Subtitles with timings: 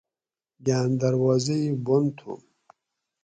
[0.65, 2.31] گاۤن دروازہ ئ بُن تھو